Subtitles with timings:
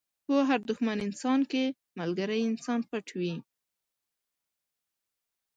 [0.25, 1.63] په هر دښمن انسان کې
[1.99, 3.35] ملګری انسان پټ وي.